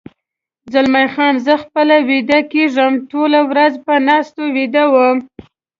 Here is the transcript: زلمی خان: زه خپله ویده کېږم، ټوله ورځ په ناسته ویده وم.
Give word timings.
زلمی 0.73 1.05
خان: 1.13 1.33
زه 1.45 1.53
خپله 1.63 1.95
ویده 2.09 2.39
کېږم، 2.51 2.93
ټوله 3.11 3.39
ورځ 3.49 3.73
په 3.85 3.93
ناسته 4.07 4.43
ویده 4.55 4.83
وم. 4.93 5.17